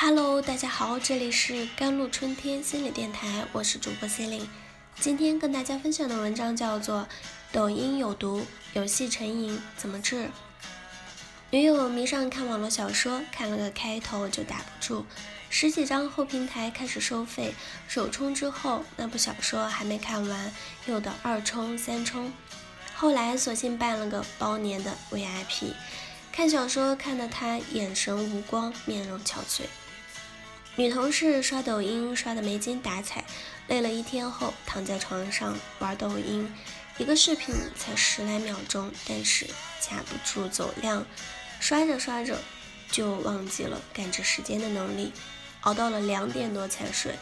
[0.00, 4.46] Hello，大家好，这里是甘露春天心理电台，我是主播 Celine。
[5.00, 7.00] 今天跟大家分享的文章叫做
[7.50, 10.26] 《抖音有毒，游戏成瘾怎么治》。
[11.50, 15.04] 女友迷上看网络小说，看了个开头就打不住，
[15.50, 17.52] 十几张后平台开始收费，
[17.88, 20.54] 首充之后那部小说还没看完，
[20.86, 22.32] 又得二充三充，
[22.94, 25.72] 后来索性办了个包年的 VIP，
[26.30, 29.62] 看小说看得他眼神无光，面容憔悴。
[30.78, 33.24] 女同事刷抖音刷得没精打采，
[33.66, 36.54] 累了一天后躺在床上玩抖音，
[36.98, 39.44] 一个视频才十来秒钟，但是
[39.80, 41.04] 架不住走量，
[41.58, 42.38] 刷着刷着
[42.92, 45.12] 就忘记了感知时间的能力，
[45.62, 47.16] 熬到了两点多才睡，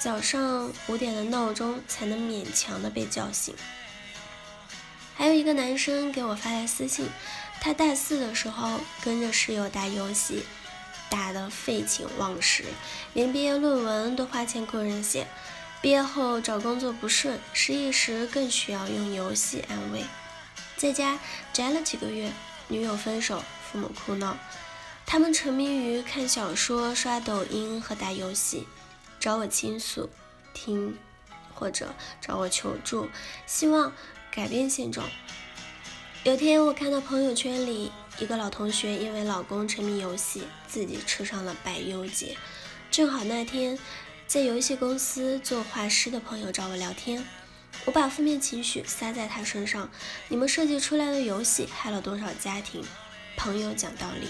[0.00, 3.54] 早上五点的闹钟才能勉强的被叫醒。
[5.14, 7.06] 还有一个男生给我发来私信，
[7.60, 10.42] 他大四的时候跟着室友打游戏。
[11.10, 12.64] 打得废寝忘食，
[13.14, 15.26] 连毕业论文都花钱雇人写。
[15.80, 20.04] 毕业后找工作不顺，失意时更需要用游戏安慰。
[20.76, 21.18] 在家
[21.52, 22.32] 宅了几个月，
[22.66, 24.36] 女友分手，父母哭闹，
[25.06, 28.66] 他们沉迷于看小说、刷抖音和打游戏，
[29.20, 30.10] 找我倾诉，
[30.52, 30.98] 听
[31.54, 33.08] 或者找我求助，
[33.46, 33.92] 希望
[34.32, 35.08] 改变现状。
[36.24, 37.92] 有天我看到朋友圈里。
[38.18, 42.36] 一个老同学因为老公沉迷游戏，自己吃上了百忧解。
[42.90, 43.78] 正好那天
[44.26, 47.24] 在游戏公司做画师的朋友找我聊天，
[47.84, 49.88] 我把负面情绪撒在他身上。
[50.26, 52.82] 你们设计出来的游戏害了多少家庭？
[53.36, 54.26] 朋友讲道理，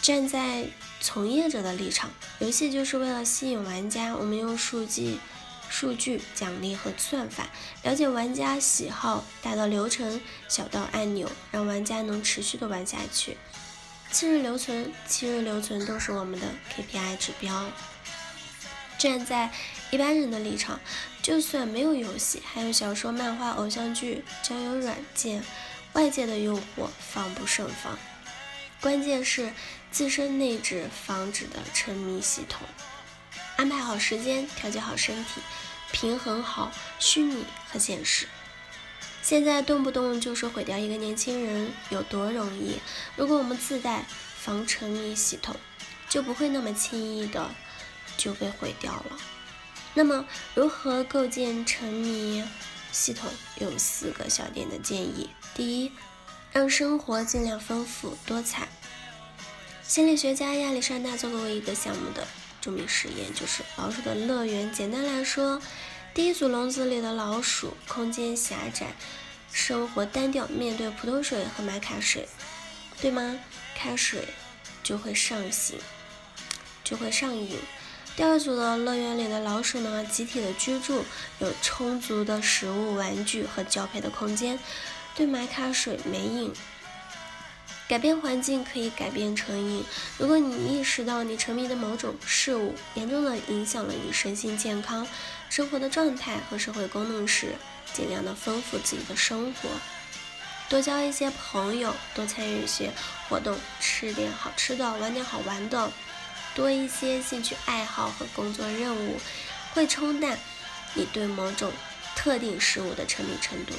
[0.00, 0.64] 站在
[1.02, 5.18] 从业者的立场，游戏就是为了吸引玩家，我们用数据。
[5.68, 7.48] 数据奖励和算法，
[7.82, 13.36] 了解玩家喜好，大到流程，小到按钮，让玩家能持续的玩下去。
[14.10, 17.70] 七日留存，七日留存都是我们的 KPI 指标。
[18.96, 19.50] 站在
[19.90, 20.78] 一般人的立场，
[21.20, 25.42] 就算没有游戏，还有小说、漫画、偶像剧、交友软件，
[25.94, 27.98] 外界的诱惑防不胜防。
[28.80, 29.52] 关键是
[29.90, 32.60] 自身内置防止的沉迷系统。
[33.56, 35.40] 安排好时间，调节好身体，
[35.92, 38.26] 平衡好虚拟和现实。
[39.22, 42.78] 现在动不动就是毁掉一个年轻人，有多容易？
[43.16, 44.04] 如果我们自带
[44.38, 45.56] 防沉迷系统，
[46.08, 47.50] 就不会那么轻易的
[48.16, 49.16] 就被毁掉了。
[49.94, 52.44] 那么，如何构建沉迷
[52.92, 53.30] 系统？
[53.60, 55.30] 有四个小点的建议。
[55.54, 55.92] 第一，
[56.52, 58.68] 让生活尽量丰富多彩。
[59.82, 62.26] 心理学家亚历山大做过一个项目的。
[62.64, 64.72] 著名实验就是老鼠的乐园。
[64.72, 65.60] 简单来说，
[66.14, 68.94] 第一组笼子里的老鼠空间狭窄，
[69.52, 72.26] 生活单调，面对普通水和玛卡水，
[73.02, 73.38] 对吗？
[73.74, 74.26] 开水
[74.82, 75.52] 就会上瘾，
[76.82, 77.58] 就会上瘾。
[78.16, 81.04] 第二组的乐园里的老鼠呢，集体的居住，
[81.40, 84.58] 有充足的食物、玩具和交配的空间，
[85.14, 86.50] 对玛卡水没瘾。
[87.86, 89.84] 改变环境可以改变成瘾。
[90.16, 95.06] 如果你意识到你沉迷的某种事物严重的影响了你身心健康、
[95.50, 97.54] 生活的状态和社会功能时，
[97.92, 99.68] 尽量的丰富自己的生活，
[100.68, 102.90] 多交一些朋友，多参与一些
[103.28, 105.92] 活动，吃点好吃的，玩点好玩的，
[106.54, 109.20] 多一些兴趣爱好和工作任务，
[109.74, 110.38] 会冲淡
[110.94, 111.70] 你对某种
[112.16, 113.74] 特定事物的沉迷程度。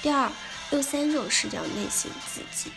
[0.00, 0.30] 第二。
[0.70, 2.70] 用三种视角内省自己。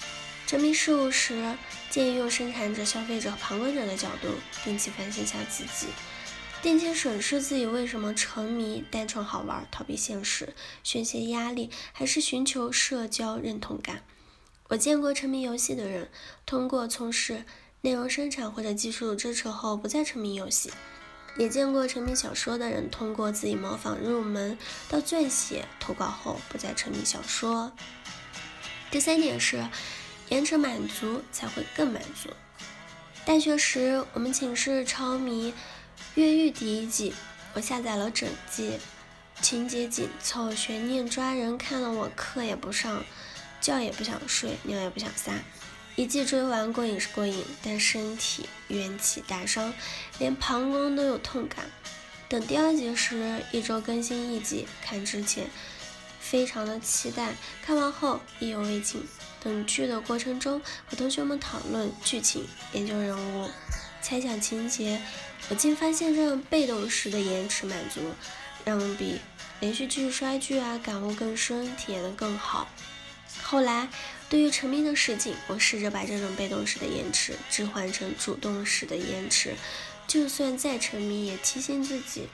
[0.46, 1.58] 沉迷事物时，
[1.90, 4.30] 建议用生产者、消费者和旁观者的角度，
[4.64, 5.88] 定期反省下自己，
[6.62, 10.54] 定期审视自己为什么沉迷，单纯好玩、逃避现实、
[10.84, 14.04] 宣泄压力，还是寻求社交认同感。
[14.70, 16.10] 我见过沉迷游戏的人，
[16.46, 17.44] 通过从事
[17.82, 20.72] 内容生产或者技术支持后，不再沉迷游戏。
[21.38, 24.58] 也见过沉迷小说的人，通过自己模仿入门
[24.90, 27.72] 到撰写投稿后，不再沉迷小说。
[28.90, 29.68] 第三点是，
[30.30, 32.30] 延迟满足才会更满足。
[33.24, 35.52] 大学时，我们寝室超迷
[36.16, 37.14] 《越狱》第一季，
[37.54, 38.80] 我下载了整季，
[39.42, 43.04] 情节紧凑，悬念抓人，看了我课也不上，
[43.62, 45.34] 觉也不想睡，尿也不想撒。
[45.98, 49.74] 一季追完过瘾是过瘾，但身体元气大伤，
[50.20, 51.66] 连膀胱都有痛感。
[52.30, 55.50] 等第二集时，一周更新一集，看之前
[56.20, 57.34] 非常的期待，
[57.64, 59.04] 看完后意犹未尽。
[59.44, 63.50] 等剧的过程中，和同学们讨论剧情、研究人物、
[64.00, 65.02] 猜想情节，
[65.50, 68.02] 我竟发现这样被动式的延迟满足，
[68.64, 69.20] 让我比
[69.62, 72.68] 连续剧刷剧啊感悟更深，体验的更好。
[73.42, 73.88] 后来
[74.30, 79.56] 对于沉迷的事情，我试着把这种被动式的延迟置换成主动式的延迟。
[80.06, 82.28] 就算再沉迷，也提醒自己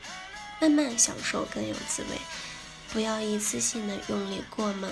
[0.59, 2.17] 慢慢享受更有滋味，
[2.91, 4.91] 不要一次性的用力过猛，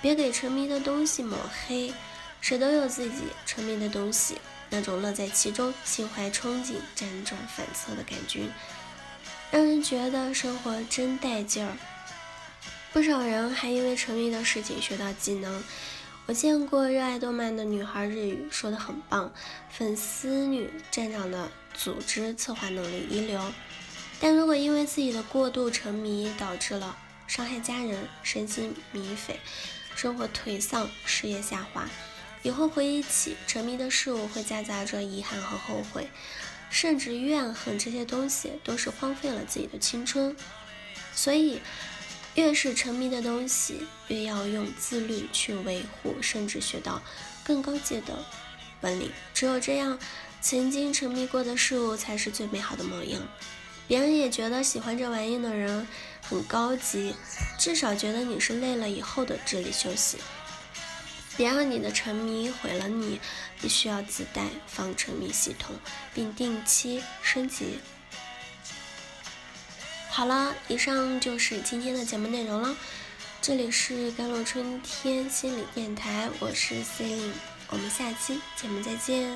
[0.00, 1.92] 别给沉迷的东西抹黑。
[2.40, 4.36] 谁都有自己沉迷的东西，
[4.70, 8.44] 那种乐在其中、心怀憧憬、辗转反侧的感觉，
[9.50, 11.76] 让人觉得生活真带劲儿。
[12.94, 15.62] 不少人还因为沉迷的事情学到技能。
[16.30, 19.32] 我见过热爱动漫的女孩日语说的很棒，
[19.68, 23.52] 粉丝女站长的组织策划能力一流。
[24.20, 26.96] 但如果因为自己的过度沉迷导致了
[27.26, 29.40] 伤害家人、身心迷匪、
[29.96, 31.90] 生活颓丧、事业下滑，
[32.44, 36.08] 以后回忆起沉迷的事物，会夹杂着遗憾和后悔，
[36.70, 37.76] 甚至怨恨。
[37.76, 40.36] 这些东西都是荒废了自己的青春。
[41.12, 41.60] 所以。
[42.40, 47.02] 越是沉迷的东西，越要用自律去维护，甚至学到
[47.44, 48.24] 更高阶的
[48.80, 49.12] 本领。
[49.34, 49.98] 只有这样，
[50.40, 53.20] 曾经沉迷过的事物才是最美好的模样。
[53.86, 55.86] 别人也觉得喜欢这玩意的人
[56.22, 57.14] 很高级，
[57.58, 60.16] 至少觉得你是累了以后的智力休息。
[61.36, 63.20] 别让你的沉迷毁了你，
[63.60, 65.76] 必须要自带防沉迷系统，
[66.14, 67.78] 并定期升级。
[70.12, 72.76] 好了，以上就是今天的节目内容了。
[73.40, 77.32] 这里是甘露春天心理电台，我是 C e l i n e
[77.68, 79.32] 我们下期节目再见。